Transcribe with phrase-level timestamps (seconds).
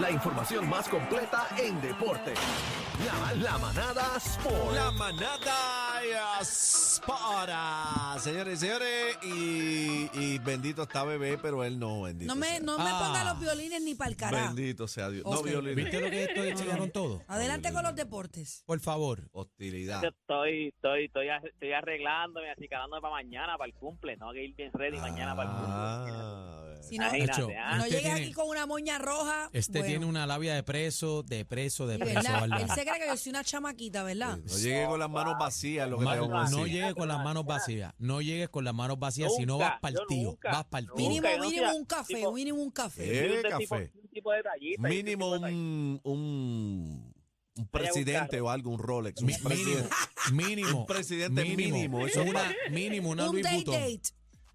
[0.00, 2.34] La información más completa en deporte.
[3.06, 4.74] La, la manada Sport.
[4.74, 6.40] La manada
[7.06, 9.18] para señores y señores.
[9.22, 12.32] Y, y bendito está bebé, pero él no, bendito.
[12.32, 12.60] No me, sea.
[12.60, 12.98] no me Ah.
[13.06, 14.54] ponga los violines ni para el carajo.
[14.54, 15.24] Bendito sea Dios.
[15.24, 15.76] No violines.
[15.76, 17.22] ¿Viste lo que esto enseñaron todo?
[17.28, 18.62] Adelante con los deportes.
[18.66, 19.28] Por favor.
[19.32, 20.02] Hostilidad.
[20.02, 22.68] Yo estoy, estoy, estoy, ar- estoy arreglándome, así
[23.00, 24.16] para mañana, para el cumple.
[24.16, 26.43] Tengo que ir bien ready mañana para el cumple.
[26.88, 27.78] Si no, Nacho, ah.
[27.78, 29.48] no tiene- aquí con una moña roja.
[29.52, 29.86] Este bueno.
[29.86, 32.20] tiene una labia de preso, de preso, de preso.
[32.20, 34.36] Él se cree que yo soy una chamaquita, ¿verdad?
[34.38, 36.66] no llegué con las manos vacías, lo que te no decir.
[36.66, 37.94] llegues con las manos vacías.
[37.98, 40.30] No llegues con las manos vacías, si no Nunca, vas yo partido.
[40.30, 40.94] nunca, Vas partido.
[40.96, 43.26] Mínimo, Nunca, yo no mínimo un café, tipo- mínimo un café.
[43.26, 43.58] Eh, un café.
[43.58, 44.42] tipo- un tipo de
[44.78, 45.56] un Mínimo tipo de rayita.
[45.58, 47.14] un, un,
[47.70, 49.20] presidente o algo, un Rolex.
[49.20, 49.90] Un Mi- mínimo, presidente.
[50.32, 50.80] mínimo.
[50.80, 53.74] Un presidente mínimo, eso Una, mínimo, una Un Louis date Vuitton.
[53.74, 54.00] date.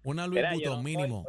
[0.02, 1.24] Una Mira, yo Vuitton, no soy- mínimo.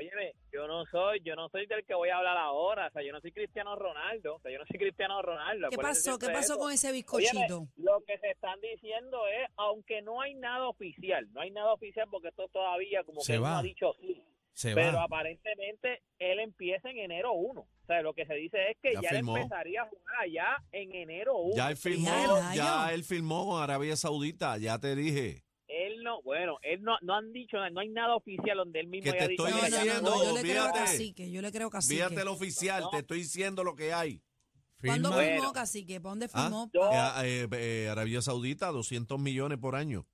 [0.84, 3.22] No soy, yo no soy del que voy a hablar ahora, o sea, yo no
[3.22, 5.70] soy Cristiano Ronaldo, o sea, yo no soy Cristiano Ronaldo.
[5.70, 6.18] ¿Qué pasó?
[6.18, 6.60] ¿Qué pasó eso.
[6.60, 7.68] con ese Óyeme, bizcochito?
[7.78, 12.08] lo que se están diciendo es, aunque no hay nada oficial, no hay nada oficial
[12.10, 13.60] porque esto todavía como Se que él no va.
[13.60, 15.04] ha dicho sí, Se pero va.
[15.04, 17.62] aparentemente él empieza en enero 1.
[17.62, 19.38] O sea, lo que se dice es que Ya ya, él firmó.
[19.38, 21.56] empezaría a jugar allá en enero 1.
[21.56, 25.44] Ya él filmó, Ya, ya él filmó con Arabia Saudita, ya te dije.
[25.92, 28.88] Él no, bueno, él no, no han dicho, nada, no hay nada oficial donde él
[28.88, 31.42] mismo Que te haya dicho estoy no, no, diciendo, no, yo le creo cacique, yo
[31.42, 31.96] le creo cacique.
[31.96, 34.22] Fíjate el oficial, te estoy diciendo lo que hay.
[34.84, 35.12] ¿Cuándo.
[35.12, 35.34] Bueno.
[35.34, 36.02] firmó cacique?
[36.02, 36.42] ¿Para dónde ¿Ah?
[36.42, 36.72] firmó?
[37.24, 40.06] Eh, eh, eh, Arabia Saudita, 200 millones por año.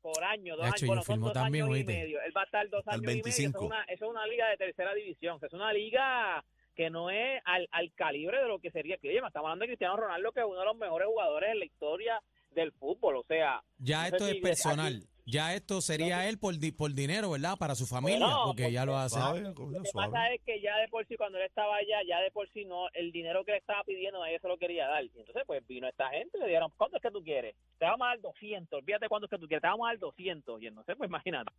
[0.00, 2.20] por año, dos Nacho, años, y bueno, son dos también, años y medio.
[2.22, 3.22] Él va a estar dos años y medio.
[3.24, 3.58] 25.
[3.58, 5.38] Eso es, una, eso es una liga de tercera división.
[5.42, 6.44] Es una liga
[6.74, 8.96] que no es al, al calibre de lo que sería.
[8.96, 11.58] Que, oye, estamos hablando de Cristiano Ronaldo, que es uno de los mejores jugadores en
[11.58, 13.16] la historia del fútbol.
[13.16, 14.96] O sea, Ya esto es si- personal.
[14.96, 17.58] aquí- Ya esto sería él por, di- por dinero, ¿verdad?
[17.58, 19.16] Para su familia, porque ya lo hace.
[19.16, 22.18] Suave, Lo que pasa es que ya de por sí, cuando él estaba allá, ya
[22.20, 25.04] de por sí no, el dinero que le estaba pidiendo, nadie se lo quería dar.
[25.04, 27.54] Y entonces, pues vino esta gente y le dijeron, ¿cuánto es que tú quieres?
[27.78, 29.98] Te vamos a dar 200, olvídate cuánto es que tú quieres, te vamos a dar
[29.98, 30.62] 200.
[30.62, 31.52] Y entonces, pues imagínate.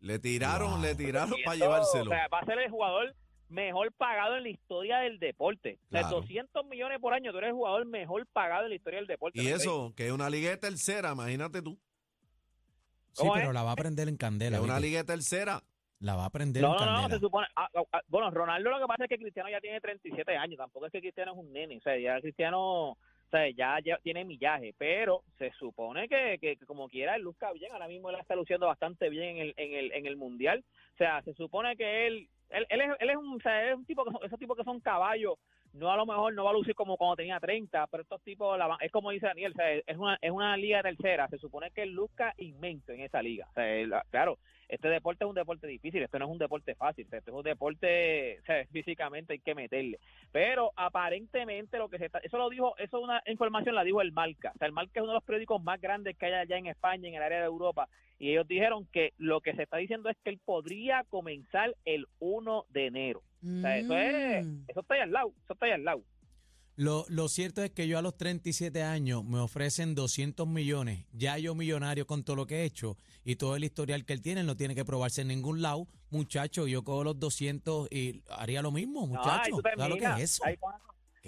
[0.00, 0.82] Le tiraron, Wow.
[0.82, 2.10] le tiraron para llevárselo.
[2.10, 3.14] O sea, va a ser el jugador
[3.48, 5.78] mejor pagado en la historia del deporte.
[5.86, 6.16] O sea, Claro.
[6.20, 9.40] 200 millones por año, tú eres el jugador mejor pagado en la historia del deporte.
[9.40, 9.56] Y ¿no?
[9.56, 11.78] eso, que es una liga de tercera, imagínate tú.
[13.12, 13.54] Sí, ¿Cómo pero es?
[13.54, 14.58] la va a prender en candela.
[14.58, 15.62] es una liga de tercera.
[16.00, 17.14] La va a prender No, en no, no, candela.
[17.14, 17.46] se supone.
[17.56, 20.58] ah, ah, ah, bueno, Ronaldo lo que pasa es que Cristiano ya tiene 37 años.
[20.58, 21.78] Tampoco es que Cristiano es un nene.
[21.78, 22.90] O sea, ya Cristiano.
[22.90, 27.22] O sea, ya, ya tiene millaje, pero se supone que, que, que como quiera él
[27.22, 27.72] luzca bien.
[27.72, 30.64] Ahora mismo él está luciendo bastante bien en el, en el, en el mundial.
[30.94, 33.68] O sea, se supone que él, él, él es, él es un, o sea, él
[33.70, 35.38] es un tipo que son, esos tipos que son caballos.
[35.72, 38.58] No a lo mejor no va a lucir como cuando tenía 30, pero estos tipos,
[38.58, 39.54] la es como dice Daniel,
[39.86, 41.28] es una, es una liga tercera.
[41.28, 43.48] Se supone que él luzca inmenso en esa liga.
[44.10, 44.38] Claro,
[44.68, 47.42] este deporte es un deporte difícil, esto no es un deporte fácil, este es un
[47.42, 48.40] deporte,
[48.72, 50.00] físicamente hay que meterle.
[50.32, 54.00] Pero aparentemente lo que se está, eso lo dijo, eso es una información la dijo
[54.00, 54.52] el Marca.
[54.54, 56.66] O sea, el Marca es uno de los periódicos más grandes que hay allá en
[56.66, 57.88] España, en el área de Europa,
[58.18, 62.06] y ellos dijeron que lo que se está diciendo es que él podría comenzar el
[62.18, 63.22] 1 de enero.
[63.46, 64.64] O sea, eso es, Mm.
[64.68, 66.02] eso está ahí al lado, eso está ahí al lado.
[66.78, 71.06] Lo, lo cierto es que yo a los 37 años me ofrecen 200 millones.
[71.12, 74.20] Ya yo millonario con todo lo que he hecho y todo el historial que él
[74.20, 75.86] tiene, él no tiene que probarse en ningún lado.
[76.10, 79.50] Muchacho, yo cojo los 200 y haría lo mismo, No, ahí muchacho.
[79.56, 80.44] tú ¿Sabes lo que es eso?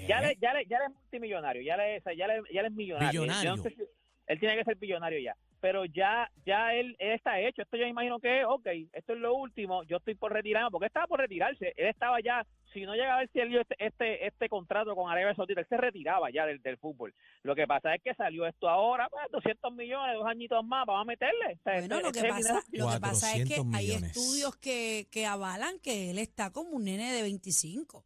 [0.06, 2.74] Ya le, ya le, ya le es multimillonario, ya le, ya le, ya le es
[2.74, 3.22] millonario.
[3.22, 3.50] Millonario.
[3.50, 3.82] Yo no sé si-
[4.26, 5.34] él tiene que ser billonario ya.
[5.60, 7.62] Pero ya, ya él, él está hecho.
[7.62, 9.82] Esto yo imagino que, ok, esto es lo último.
[9.84, 11.72] Yo estoy por retirarme, porque él estaba por retirarse.
[11.76, 14.94] Él estaba ya, si no llega a ver si él dio este, este, este contrato
[14.94, 17.12] con Arabia Saudita, él se retiraba ya del, del fútbol.
[17.42, 21.02] Lo que pasa es que salió esto ahora, pues 200 millones, dos añitos más, vamos
[21.02, 21.54] a meterle.
[21.58, 23.56] O sea, Bueno, este- lo que, este es el pasa, lo que pasa es que
[23.56, 28.04] 400 hay estudios que, que avalan que él está como un nene de 25.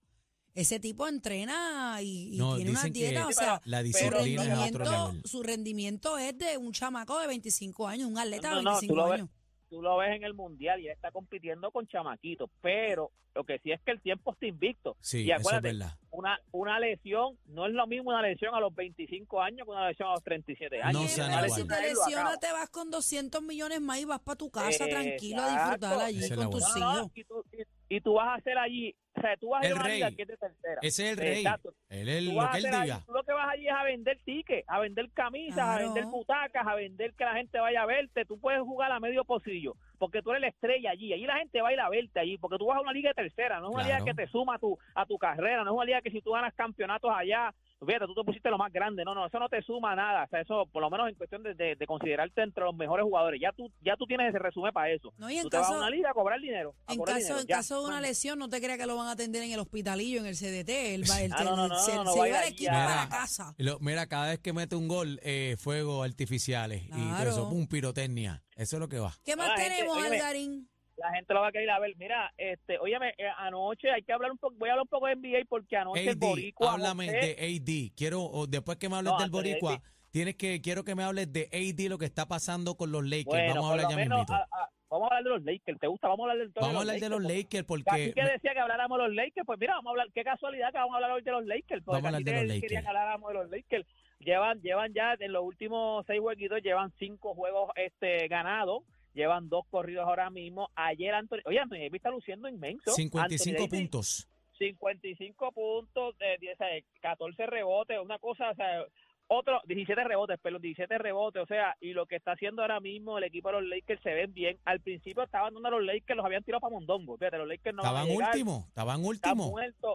[0.55, 4.51] Ese tipo entrena y, y No, tiene una dieta, o sea, la su disciplina es
[4.71, 5.23] otro rendimiento, nivel.
[5.27, 8.75] su rendimiento es de un chamaco de 25 años, un atleta No, de no, tú
[8.81, 9.29] 25 lo ves- años.
[9.71, 13.59] tú lo ves en el mundial y él está compitiendo con chamaquitos, pero lo que
[13.61, 14.95] sí es que el tiempo está invicto.
[15.01, 15.97] Sí, y eso es acuérdate, verdad.
[16.11, 19.89] una, una lesión no es lo mismo una lesión a los 25 años que una
[19.89, 21.01] lesión a los 37 años.
[21.01, 24.05] No Sí, sean pero si lesión te lesionas, te vas con 200 millones más y
[24.05, 27.11] vas para tu casa Eh, tranquilo a disfrutar allí es con tus No, no, hijos.
[27.15, 27.63] y, tú, y,
[27.97, 29.89] y tú vas a hacer allí, o sea, tú vas a ir El a una
[29.91, 30.17] liga rey.
[30.17, 30.79] que es de tercera.
[30.83, 31.39] Ese es el rey.
[31.43, 31.75] Exacto.
[31.91, 32.81] Él es Tú lo que a él diga.
[32.81, 36.05] allí- tú lo que vas allí es a vender tickets, a vender camisas, a vender
[36.07, 38.25] butacas, a vender que la gente vaya a verte.
[38.25, 41.13] Tú puedes jugar a medio pocillo, porque tú eres la estrella allí.
[41.13, 43.11] Allí la gente va a ir a verte allí, porque tú vas a una liga
[43.11, 44.05] de tercera, no es una Claro.
[44.05, 46.23] liga que te suma a tu, a tu carrera, no es una liga que si
[46.23, 47.55] tú ganas campeonatos allá,
[47.87, 49.05] fíjate, tú te pusiste lo más grande.
[49.05, 50.25] No, no, eso no te suma nada.
[50.25, 53.05] O sea, eso, por lo menos en cuestión de, de, de considerarte entre los mejores
[53.05, 53.41] jugadores.
[53.41, 55.13] Ya tú, ya tú tienes ese resumen para eso.
[55.19, 56.75] No, y en tú te vas a caso- una liga a cobrar dinero.
[56.87, 57.57] a En cobrar caso, dinero, en ya.
[57.57, 60.21] caso de una lesión, no te creas que lo van a atender en el hospitalillo,
[60.21, 60.95] en el CDT.
[60.95, 63.55] Él va, él- Ah, no, no, no, se, se lleva el equipo para casa.
[63.59, 67.67] Y lo- mira, cada vez que mete un gol, eh, fuegos artificiales y eso, un
[67.67, 68.43] pirotecnia.
[68.55, 69.13] Eso es lo que va.
[69.25, 70.69] ¿Qué más la gente- tenemos, óyeme, Algarín?
[71.03, 71.95] La gente lo va a querer a ver.
[71.97, 75.07] Mira, este, óyeme, eh, anoche hay que hablar un poco, voy a hablar un poco
[75.09, 77.93] de NBA porque anoche el AD, boricua háblame José- de AD.
[77.97, 81.33] Quiero, después que me hables No, del de boricua, tienes que, quiero que me hables
[81.33, 83.27] de AD, lo que está pasando con los Lakers.
[83.27, 84.33] Bueno, Vamos a hablar ya menos, mismito.
[84.35, 85.81] a- a- vamos a hablar de los Lakers.
[85.81, 86.07] ¿Te gusta?
[86.09, 87.91] Vamos a hablar del todo Vamos a hablar de los Lakers porque...
[87.91, 90.71] Aquí que decía que habláramos de los Lakers, pues mira, vamos a hablar, qué casualidad
[90.71, 92.73] que vamos a hablar hoy de los Lakers, porque Vamos a hablar de los Lakers.
[92.83, 93.87] que habláramos de los Lakers.
[94.21, 98.85] Llevan, llevan ya en los últimos seis jueguitos, llevan cinco juegos este ganados,
[99.15, 100.71] llevan dos corridos ahora mismo.
[100.75, 102.93] Ayer Anthony, oye, Anthony Davis está luciendo inmenso.
[102.93, 104.29] 55 Anthony Davis, puntos.
[104.59, 108.85] 55 puntos, eh, 10, eh, 14 rebotes, una cosa, o sea,
[109.29, 113.17] otro, 17 rebotes, pero 17 rebotes, o sea, y lo que está haciendo ahora mismo
[113.19, 114.59] el equipo de los Lakers se ven bien.
[114.65, 117.83] Al principio estaban donde los Lakers los habían tirado para Mondongo, fíjate, los Lakers no
[117.83, 119.51] a Estaban llegar, último, estaban están último.
[119.51, 119.92] muertos,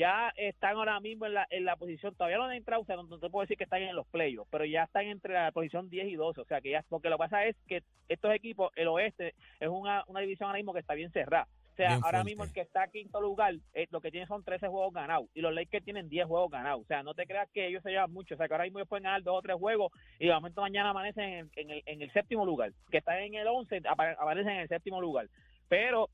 [0.00, 2.96] ya están ahora mismo en la, en la posición, todavía no han entrado, o sea,
[2.96, 5.52] no, no te puedo decir que están en los playoffs, pero ya están entre la
[5.52, 8.32] posición 10 y 12, o sea, que ya, porque lo que pasa es que estos
[8.34, 11.46] equipos, el oeste, es una, una división ahora mismo que está bien cerrada.
[11.72, 12.24] O sea, Bien ahora fuerte.
[12.30, 15.40] mismo el que está quinto lugar, eh, lo que tiene son 13 juegos ganados y
[15.40, 16.82] los Lakers tienen 10 juegos ganados.
[16.82, 18.34] O sea, no te creas que ellos se llevan mucho.
[18.34, 20.60] O sea, que ahora mismo ellos pueden ganar dos o tres juegos y de momento
[20.60, 22.72] mañana amanecen en, en el, en el séptimo lugar.
[22.90, 25.28] Que están en el 11, apa- amanecen en el séptimo lugar.
[25.68, 26.10] Pero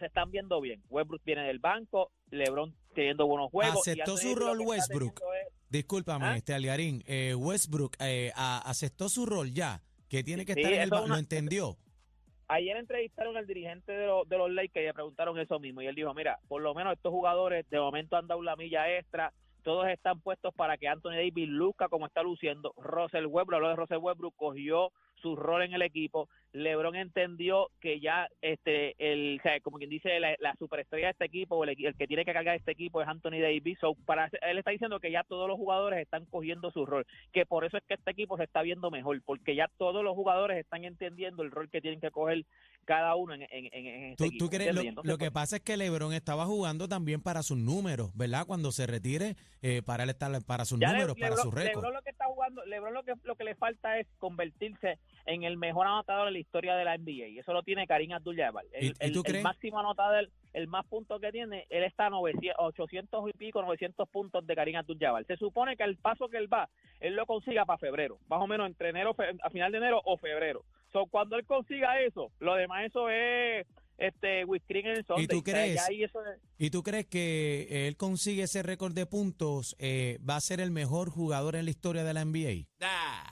[0.00, 0.80] se están viendo bien.
[0.88, 3.86] Westbrook viene del banco, LeBron teniendo buenos juegos.
[3.86, 5.20] y Aceptó Anthony su lo rol Westbrook.
[5.46, 6.36] es- Discúlpame, ¿Ah?
[6.36, 7.02] este Algarín.
[7.06, 10.88] Eh, Westbrook eh, a- aceptó su rol ya, que tiene que Sí, estar en el
[10.92, 11.76] una- Lo entendió.
[12.48, 15.82] Ayer entrevistaron al dirigente de, los de los Lakers y le preguntaron eso mismo.
[15.82, 18.90] Y él dijo, mira, por lo menos estos jugadores de momento han dado la milla
[18.96, 19.32] extra.
[19.62, 22.72] Todos están puestos para que Anthony Davis luzca como está luciendo.
[22.78, 26.28] Russell Westbrook, habló de Russell Westbrook, cogió su rol en el equipo.
[26.52, 31.56] LeBron entendió que ya, este, el, como quien dice, la, la superestrella de este equipo,
[31.56, 33.78] o el, el que tiene que cargar este equipo es Anthony Davis.
[33.80, 37.44] So, para, él está diciendo que ya todos los jugadores están cogiendo su rol, que
[37.44, 40.58] por eso es que este equipo se está viendo mejor, porque ya todos los jugadores
[40.58, 42.44] están entendiendo el rol que tienen que coger
[42.86, 44.44] cada uno en, en, en- este ¿Tú, equipo.
[44.46, 48.10] tú crees, lo, lo que pasa es que LeBron estaba jugando también para sus números,
[48.16, 48.46] ¿verdad?
[48.46, 51.76] Cuando se retire, eh, para él estar para sus números, para sus récords.
[51.76, 55.44] Lebron lo que está jugando, LeBron lo que lo que le falta es convertirse en
[55.44, 57.28] el mejor anotador de la historia de la NBA.
[57.28, 58.64] Y eso lo tiene Karim Abdul-Jabbar.
[58.72, 59.44] El, ¿Y- y el- tú el crees?
[59.44, 64.08] máximo anotador, el más puntos que tiene, él está a 900, 800 y pico, 900
[64.08, 65.26] puntos de Karim Abdul-Jabbar.
[65.26, 66.68] Se supone que el paso que él va,
[67.00, 70.00] él lo consiga para febrero, más o menos entre enero, fe- a final de enero
[70.04, 70.64] o febrero.
[70.92, 73.66] So, cuando él consiga eso, lo demás eso es
[73.98, 75.26] este en el Sunday.
[75.26, 75.88] tú O sea, crees?
[75.90, 79.76] eso es- ¿Y tú crees que él consigue ese récord de puntos?
[79.78, 82.64] eh, ¿Va a ser el mejor jugador en la historia de la NBA?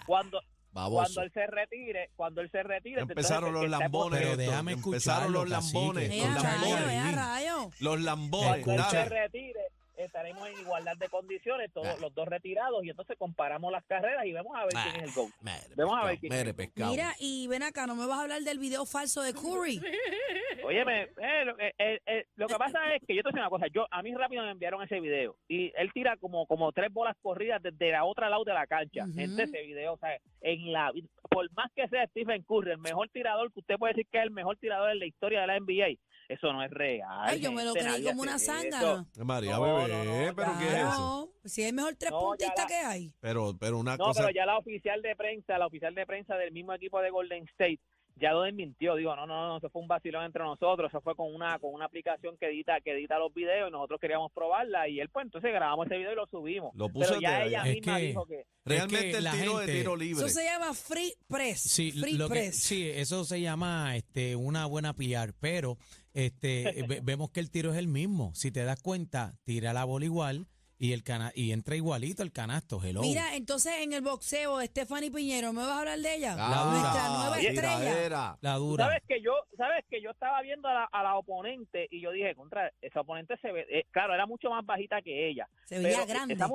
[0.06, 0.40] cuando
[0.76, 1.14] Baboso.
[1.14, 4.20] cuando él se retire, cuando él se retire, Empezaron los lambones.
[4.20, 6.14] Pero déjame empezaron escucharlo, los lambones.
[6.14, 7.80] Los lambones.
[7.80, 8.64] Los lambones.
[8.64, 9.60] cuando él se retire,
[9.96, 11.96] estaremos en igualdad de condiciones, todos Ah.
[12.00, 15.08] los dos retirados, y entonces comparamos las carreras y vemos a ver Ah, quién es
[15.08, 15.30] el GOAT.
[15.42, 16.90] mere Vamos a ver pescado, quién es el pescado.
[16.90, 19.80] Mira, y ven acá, no me vas a hablar del video falso de Curry.
[20.64, 23.32] Óyeme, eh, lo, eh, eh, eh, lo que pasa es que yo te voy a
[23.32, 26.46] decir una cosa, yo a mí rápido me enviaron ese video y él tira como
[26.46, 29.06] como tres bolas corridas desde la otra lado de la cancha.
[29.14, 30.92] Gente, ese video, o sea, en la
[31.30, 34.24] por más que sea Stephen Curry, el mejor tirador que usted puede decir que es
[34.24, 35.98] el mejor tirador en la historia de la NBA,
[36.28, 37.08] eso no es real.
[37.22, 39.06] Ay, yo me lo creí nadie como una zángana.
[39.24, 40.80] María, No, bebé, no, no, pero ¿qué es eso?
[40.86, 43.14] Claro, si es mejor tres No, ya puntista la- que hay.
[43.20, 44.20] Pero, pero una No, cosa.
[44.22, 47.44] pero ya la oficial de prensa, la oficial de prensa del mismo equipo de Golden
[47.44, 47.80] State,
[48.16, 48.94] ya lo desmintió.
[48.96, 50.90] Digo, no, no, no, eso fue un vacilón entre nosotros.
[50.90, 54.00] Eso fue con una con una aplicación que edita que edita los videos y nosotros
[54.00, 54.88] queríamos probarla.
[54.88, 56.74] Y él, pues, entonces grabamos ese video y lo subimos.
[56.74, 58.46] Lo puso pero ya de- ella Es misma que- dijo que.
[58.64, 60.24] realmente es que el tiro de gente- tiro libre.
[60.26, 61.60] Eso se llama free press.
[61.60, 62.56] Sí, free lo que- press.
[62.58, 65.76] sí, eso se llama este, una buena PR, pero
[66.14, 68.32] este, ve- vemos que el tiro es el mismo.
[68.34, 70.46] Si te das cuenta, tira la bola igual
[70.78, 72.80] y el cana y entra igualito el canasto.
[72.82, 73.00] Hello.
[73.00, 76.36] Mira, entonces en el boxeo, Stephanie Piñero, ¿me vas a hablar de ella?
[76.38, 77.78] Ah, Nuestra nueva estrella.
[77.78, 78.38] tiradera.
[78.40, 78.84] la dura.
[78.86, 82.10] sabes que yo, sabes que yo estaba viendo a la, a la oponente y yo
[82.10, 85.48] dije, contra, esa oponente se ve, eh, claro, era mucho más bajita que ella.
[85.64, 86.34] Se veía pero grande.
[86.34, 86.48] esa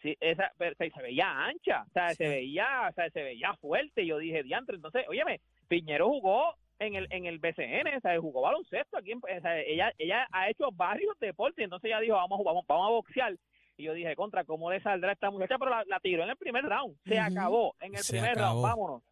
[0.00, 3.54] sí, esa, pero se, se veía ancha, o sea, se veía, o sea, se veía
[3.60, 4.02] fuerte.
[4.02, 6.54] Y yo dije, diantre, entonces, óyeme, Piñero jugó
[6.86, 10.26] en el en el BCN, o sea, jugó baloncesto aquí, en- o sea, ella ella
[10.32, 13.36] ha hecho varios deportes, entonces ella dijo, vamos a jugar, vamos, a boxear.
[13.76, 15.58] Y yo dije, contra, ¿cómo le saldrá esta muchacha?
[15.58, 18.62] Pero la, la tiró en el primer round, se acabó, en el Se primer acabó.
[18.62, 19.02] round, vámonos.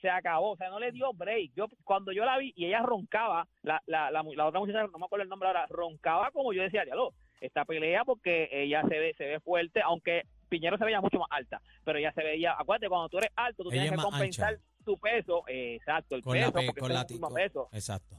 [0.00, 1.52] Se acabó, o sea, no le dio break.
[1.56, 4.98] Yo cuando yo la vi y ella roncaba, la, la, la, la otra muchacha, no
[4.98, 8.98] me acuerdo el nombre ahora, roncaba como yo decía, diablo, esta pelea porque ella se
[8.98, 12.52] ve, se ve fuerte, aunque Piñero se veía mucho más alta, pero ella se veía,
[12.56, 14.62] acuérdate, cuando tú eres alto, tú Ella tienes es que compensar ancha.
[14.86, 17.68] Tu peso, eh, exacto, el Con peso, con la con- peso.
[17.72, 18.16] Exacto.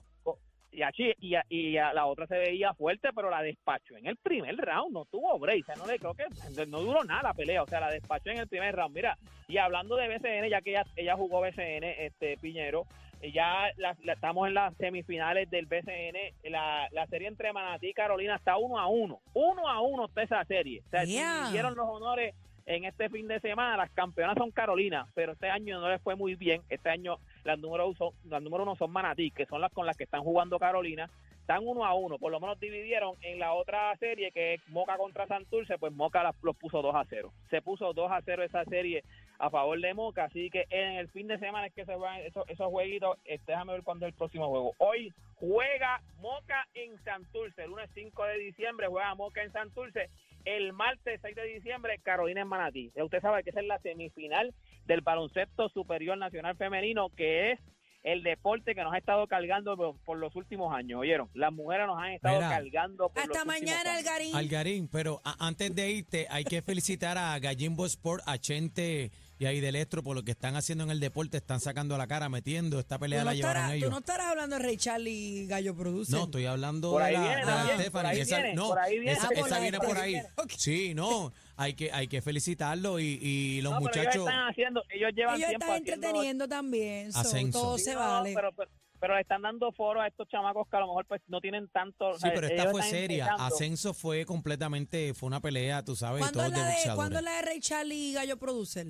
[0.69, 4.05] Y, así, y, a- y a la otra se veía fuerte, pero la despachó en
[4.05, 6.25] el primer round, no tuvo break, o sea, no le creo que
[6.67, 8.93] no duró nada la pelea, o sea, la despachó en el primer round.
[8.93, 12.86] Mira, y hablando de BCN, ya que ella, ella jugó BCN, este Piñero,
[13.21, 17.88] eh, ya la- la- estamos en las semifinales del BCN, la, la serie entre Manatí
[17.88, 21.50] y Carolina está uno a uno, uno a uno está esa serie, o sea, Yeah.
[21.51, 22.36] dieron los honores
[22.67, 26.15] en este fin de semana, las campeonas son Carolina, pero este año no les fue
[26.15, 29.71] muy bien, este año las número, son, las número uno son Manatí, que son las
[29.71, 31.09] con las que están jugando Carolina,
[31.39, 34.97] están uno a uno, por lo menos dividieron en la otra serie que es Moca
[34.97, 37.31] contra Santurce, pues Moca las- los puso 2 a 0.
[37.50, 39.03] Se puso 2 a 0 esa serie
[39.39, 42.20] a favor de Moca, así que en el fin de semana es que se van
[42.22, 44.74] esos, esos jueguitos, este, déjame ver cuándo es el próximo juego.
[44.79, 50.10] Hoy juega Moca en Santurce, el lunes 5 de diciembre juega Moca en Santurce,
[50.46, 52.91] el martes 6 de diciembre Carolina en Manatí.
[52.96, 54.53] Ya usted sabe que esa es la semifinal
[54.86, 57.60] del baloncesto superior nacional femenino, que es
[58.03, 61.29] el deporte que nos ha estado cargando por, por los últimos años, ¿oyeron?
[61.34, 62.50] Las mujeres nos han estado Mira.
[62.50, 64.08] cargando por Hasta los últimos mañana, años.
[64.08, 64.36] Algarín.
[64.36, 69.46] Algarín, pero a- antes de irte, hay que felicitar a Gallimbo Sport, a Chente y
[69.46, 71.38] a Idelestro por lo que están haciendo en el deporte.
[71.38, 72.79] Están sacando la cara, metiendo.
[72.79, 73.91] Esta pelea no, la llevaron estarás, tú ellos.
[73.91, 76.12] no estarás hablando de Ray Charlie y Gallo Produce.
[76.12, 77.89] No, estoy hablando Por de ahí la, viene de la Stephanie.
[77.91, 79.12] por ahí esa, viene, no, por ahí viene.
[79.12, 80.22] esa, por esa viene por ahí.
[80.58, 84.27] Sí, no, hay que, hay que felicitarlo y, y los No, pero ellos muchachos.
[84.27, 87.12] están haciendo, ellos llevan Ellos tiempo están haciendo- entreteniendo también.
[87.13, 87.60] so, Ascenso.
[87.62, 88.34] todo Sí, se no, vale.
[88.34, 91.22] Pero, pero, pero le están dando foro a estos chamacos que a lo mejor pues
[91.27, 92.08] no tienen tanto.
[92.10, 93.25] o Sí, sea, pero esta ellos fue seria.
[93.25, 93.44] empezando.
[93.56, 96.96] Ascenso fue completamente, fue una pelea, tú sabes, ¿Cuándo todos es, de la de.
[96.96, 98.88] ¿Cuándo es la de Ray Charlie y Gallo Producer?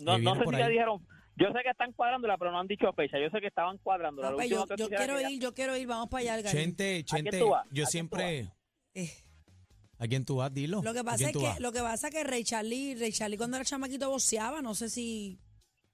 [0.00, 0.72] No, no sé si ya ahí.
[0.72, 1.06] dijeron.
[1.36, 3.18] Yo sé que están cuadrando pero no han dicho fecha.
[3.18, 4.22] Yo sé que estaban cuadrando.
[4.26, 5.86] Ah, pues yo, yo quiero ir, yo quiero ir.
[5.86, 6.60] Vamos para allá, Algarín.
[6.60, 7.64] Chente, quién Chente, tú vas?
[7.66, 8.52] ¿A yo siempre.
[8.94, 9.10] Eh,
[9.98, 10.52] ¿A quién tú vas?
[10.52, 10.82] Dilo.
[10.82, 11.60] lo que ¿A pasa es que vas?
[11.60, 14.88] lo que pasa es que Ray Charlie, Ray Charlie cuando era chamaquito boceaba, no sé
[14.90, 15.38] si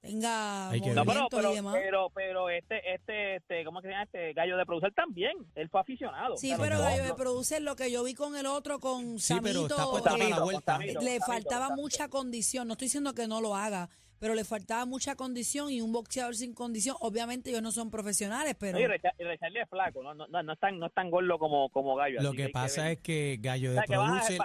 [0.01, 1.75] tenga Hay que No, movimientos pero, pero, y demás.
[1.75, 4.05] pero, pero este, este, este, ¿cómo que se llama?
[4.05, 5.33] Este gallo de producir también.
[5.55, 6.37] Él fue aficionado.
[6.37, 7.09] Sí, O sea, pero no, Gallo no.
[7.09, 10.11] de Producer, lo que yo vi con el otro, con Sí, pero Samito, está puesta
[10.11, 10.73] para la Samito, vuelta.
[10.75, 11.01] Samito.
[11.01, 11.83] le Samito, faltaba Samito.
[11.83, 12.69] mucha condición.
[12.69, 16.35] No estoy diciendo que no lo haga, pero le faltaba mucha condición y un boxeador
[16.37, 16.97] sin condición.
[17.01, 20.61] Obviamente ellos no son profesionales, pero Oye, Recharlie es flaco, no, no, no, no es
[20.61, 22.21] tan, no es tan gordo como, como gallo.
[22.23, 24.37] Lo así que pasa es que Gallo O de sea, vas a-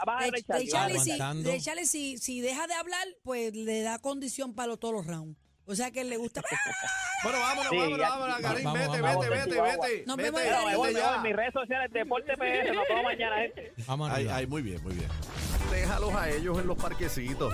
[1.86, 5.38] si, si, deja de hablar, pues le da condición para los- todos los rounds.
[5.66, 6.42] O sea que él le gusta.
[7.24, 9.72] Bueno, vámonos, Sí, vámonos, vámonos, Karim, Vamos, vete, vamos, vete, vamos.
[9.78, 10.06] vete, vete.
[10.08, 11.18] Nos vete, vemos, me voy, vete ya.
[11.22, 13.74] mis redes sociales, Deporte PS, nos vemos mañana, gente.
[13.86, 15.08] Vamos Ay, ay, muy bien, muy bien.
[15.70, 17.54] Déjalos a ellos en los parquecitos.